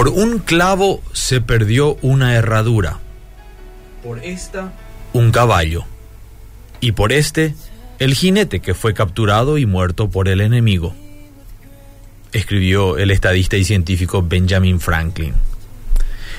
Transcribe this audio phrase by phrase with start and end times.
[0.00, 3.00] Por un clavo se perdió una herradura.
[4.02, 4.72] Por esta,
[5.12, 5.84] un caballo.
[6.80, 7.54] Y por este,
[7.98, 10.94] el jinete que fue capturado y muerto por el enemigo.
[12.32, 15.34] Escribió el estadista y científico Benjamin Franklin.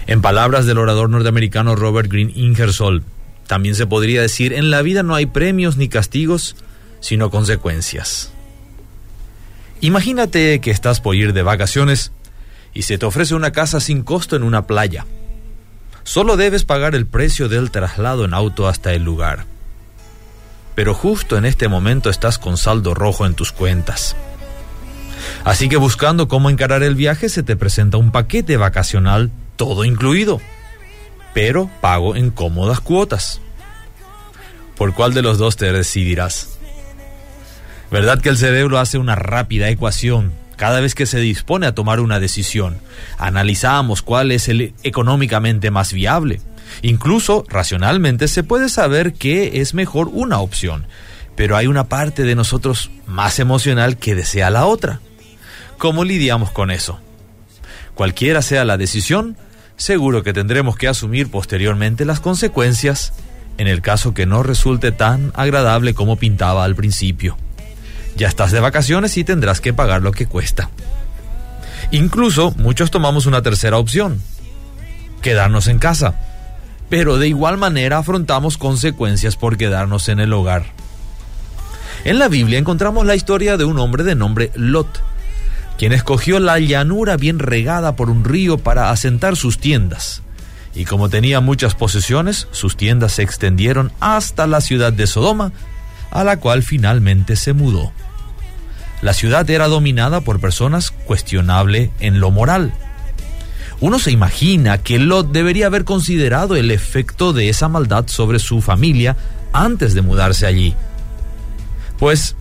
[0.08, 3.04] En palabras del orador norteamericano Robert Green Ingersoll,
[3.46, 6.56] también se podría decir, en la vida no hay premios ni castigos,
[7.00, 8.32] sino consecuencias.
[9.82, 12.12] Imagínate que estás por ir de vacaciones
[12.74, 15.06] y se te ofrece una casa sin costo en una playa.
[16.04, 19.46] Solo debes pagar el precio del traslado en auto hasta el lugar.
[20.76, 24.16] Pero justo en este momento estás con saldo rojo en tus cuentas.
[25.44, 30.42] Así que buscando cómo encarar el viaje se te presenta un paquete vacacional todo incluido,
[31.34, 33.42] pero pago en cómodas cuotas.
[34.76, 36.58] ¿Por cuál de los dos te decidirás?
[37.92, 42.00] ¿Verdad que el cerebro hace una rápida ecuación cada vez que se dispone a tomar
[42.00, 42.78] una decisión?
[43.18, 46.40] Analizamos cuál es el económicamente más viable.
[46.84, 50.86] Incluso racionalmente se puede saber qué es mejor una opción,
[51.36, 55.00] pero hay una parte de nosotros más emocional que desea la otra.
[55.80, 57.00] ¿Cómo lidiamos con eso?
[57.96, 59.38] Cualquiera sea la decisión,
[59.78, 63.14] seguro que tendremos que asumir posteriormente las consecuencias
[63.58, 67.36] en el caso que no resulte tan agradable como pintaba al principio.
[68.16, 70.70] Ya estás de vacaciones y tendrás que pagar lo que cuesta.
[71.92, 74.22] Incluso muchos tomamos una tercera opción,
[75.22, 76.16] quedarnos en casa,
[76.90, 80.66] pero de igual manera afrontamos consecuencias por quedarnos en el hogar.
[82.04, 85.02] En la Biblia encontramos la historia de un hombre de nombre Lot,
[85.78, 90.22] quien escogió la llanura bien regada por un río para asentar sus tiendas.
[90.74, 95.52] Y como tenía muchas posesiones, sus tiendas se extendieron hasta la ciudad de Sodoma,
[96.12, 97.92] a la cual finalmente se mudó.
[99.02, 102.74] La ciudad era dominada por personas cuestionable en lo moral.
[103.80, 108.62] Uno se imagina que Lot debería haber considerado el efecto de esa maldad sobre su
[108.62, 109.18] familia
[109.54, 110.76] antes de mudarse allí.
[111.98, 112.36] Pues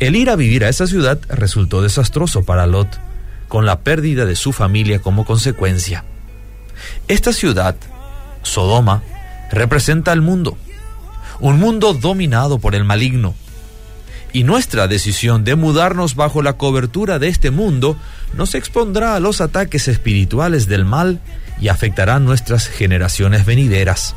[0.00, 2.98] el ir a vivir a esa ciudad resultó desastroso para Lot,
[3.46, 6.04] con la pérdida de su familia como consecuencia.
[7.06, 7.76] Esta ciudad,
[8.42, 9.02] Sodoma,
[9.50, 10.56] representa el mundo,
[11.40, 13.34] un mundo dominado por el maligno.
[14.32, 17.96] Y nuestra decisión de mudarnos bajo la cobertura de este mundo
[18.34, 21.20] nos expondrá a los ataques espirituales del mal
[21.60, 24.14] y afectará nuestras generaciones venideras.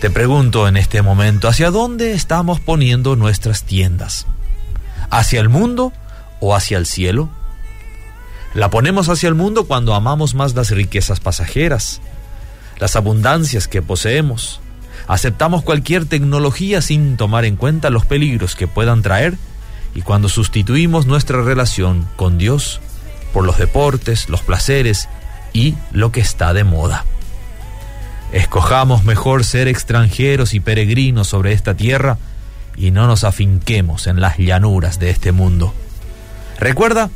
[0.00, 4.26] Te pregunto en este momento, ¿hacia dónde estamos poniendo nuestras tiendas?
[5.10, 5.92] hacia el mundo
[6.40, 7.28] o hacia el cielo?
[8.54, 12.00] La ponemos hacia el mundo cuando amamos más las riquezas pasajeras,
[12.78, 14.60] las abundancias que poseemos.
[15.06, 19.36] Aceptamos cualquier tecnología sin tomar en cuenta los peligros que puedan traer
[19.94, 22.80] y cuando sustituimos nuestra relación con Dios
[23.32, 25.08] por los deportes, los placeres
[25.52, 27.04] y lo que está de moda.
[28.32, 32.18] Escojamos mejor ser extranjeros y peregrinos sobre esta tierra
[32.76, 35.72] y no nos afinquemos en las llanuras de este mundo.
[36.58, 37.10] Recuerda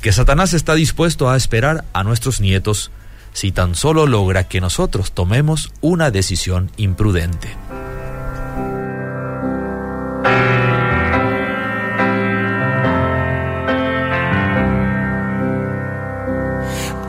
[0.00, 2.90] que Satanás está dispuesto a esperar a nuestros nietos
[3.32, 7.48] si tan solo logra que nosotros tomemos una decisión imprudente.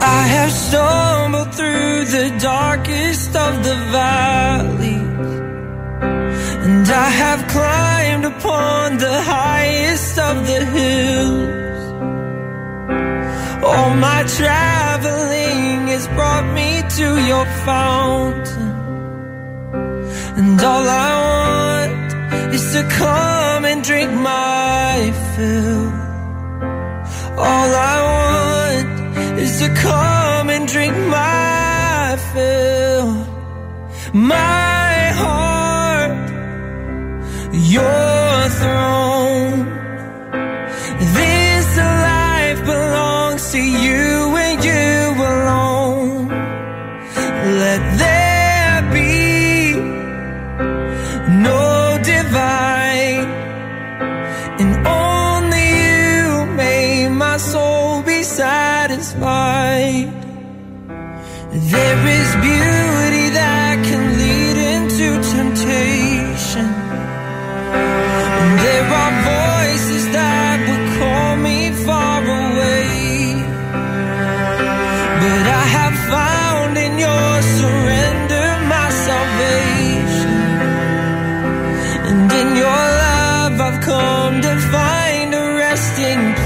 [0.02, 3.84] I have stumbled through the darkest of the
[6.66, 11.84] And I have climbed upon the highest of the hills.
[13.62, 15.43] All my traveling
[15.94, 18.74] has brought me to your fountain.
[20.40, 24.96] And all I want is to come and drink my
[25.34, 25.86] fill.
[27.48, 33.10] All I want is to come and drink my fill.
[34.14, 34.63] My
[58.84, 60.12] satisfied.
[61.74, 66.68] There is beauty that can lead into temptation.
[68.64, 72.90] There are voices that would call me far away.
[75.22, 80.40] But I have found in your surrender my salvation.
[82.10, 86.43] And in your love I've come to find a resting place.